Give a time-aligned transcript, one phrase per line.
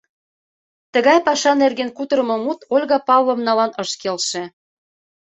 [0.93, 4.43] Тыгай паша нерген кутырымо мут Ольга Павловналан ыш келше: